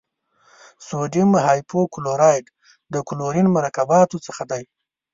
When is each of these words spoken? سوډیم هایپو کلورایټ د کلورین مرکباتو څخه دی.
سوډیم 0.87 1.29
هایپو 1.45 1.79
کلورایټ 1.93 2.45
د 2.93 2.95
کلورین 3.07 3.47
مرکباتو 3.57 4.17
څخه 4.27 4.43
دی. 4.51 4.63